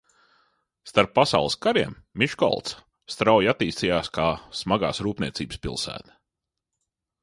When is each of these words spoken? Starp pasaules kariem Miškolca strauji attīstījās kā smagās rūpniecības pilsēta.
Starp 0.91 1.11
pasaules 1.19 1.57
kariem 1.65 1.93
Miškolca 2.23 2.81
strauji 3.17 3.53
attīstījās 3.55 4.13
kā 4.19 4.29
smagās 4.63 5.07
rūpniecības 5.09 5.67
pilsēta. 5.69 6.23